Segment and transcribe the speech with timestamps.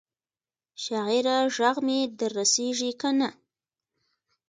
[0.83, 3.29] شاعره ږغ مي در رسیږي کنه؟